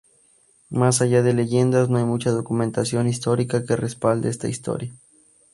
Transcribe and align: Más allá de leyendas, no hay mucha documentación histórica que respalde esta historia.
Más 0.71 0.99
allá 1.03 1.21
de 1.21 1.31
leyendas, 1.31 1.89
no 1.91 1.99
hay 1.99 2.05
mucha 2.05 2.31
documentación 2.31 3.07
histórica 3.07 3.63
que 3.67 3.75
respalde 3.75 4.29
esta 4.29 4.47
historia. 4.47 4.91